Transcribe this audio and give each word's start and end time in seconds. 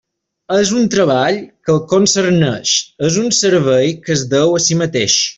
És 0.59 0.69
un 0.77 0.87
treball 0.93 1.35
que 1.67 1.71
el 1.73 1.83
concerneix, 1.91 2.71
és 3.11 3.17
un 3.25 3.29
servei 3.41 3.93
que 4.07 4.15
es 4.21 4.25
deu 4.37 4.57
a 4.61 4.63
si 4.69 4.79
mateix. 4.85 5.19